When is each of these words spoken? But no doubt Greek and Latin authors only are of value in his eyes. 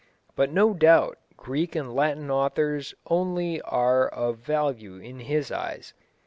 But 0.35 0.51
no 0.51 0.73
doubt 0.73 1.19
Greek 1.37 1.75
and 1.75 1.93
Latin 1.93 2.31
authors 2.31 2.95
only 3.05 3.61
are 3.61 4.07
of 4.07 4.39
value 4.39 4.95
in 4.95 5.19
his 5.19 5.51
eyes. 5.51 5.93